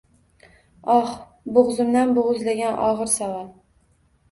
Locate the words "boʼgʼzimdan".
1.59-2.15